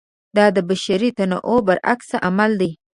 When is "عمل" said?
2.25-2.51